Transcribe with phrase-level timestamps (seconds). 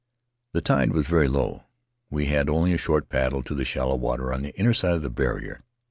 [0.53, 1.65] The tide was very low;
[2.09, 5.03] we had only a short paddle to the shallow water on the inner side of
[5.03, 5.61] the barrier.